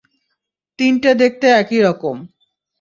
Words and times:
তিনটে 0.79 1.11
দেখতে 1.13 1.47
একইরকম। 1.61 2.17